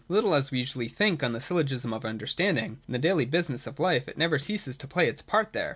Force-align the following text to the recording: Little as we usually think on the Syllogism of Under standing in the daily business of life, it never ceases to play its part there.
Little 0.09 0.33
as 0.33 0.49
we 0.49 0.57
usually 0.57 0.87
think 0.87 1.21
on 1.21 1.33
the 1.33 1.39
Syllogism 1.39 1.93
of 1.93 2.05
Under 2.05 2.25
standing 2.25 2.79
in 2.87 2.91
the 2.91 2.97
daily 2.97 3.25
business 3.25 3.67
of 3.67 3.79
life, 3.79 4.07
it 4.07 4.17
never 4.17 4.39
ceases 4.39 4.75
to 4.77 4.87
play 4.87 5.07
its 5.07 5.21
part 5.21 5.53
there. 5.53 5.69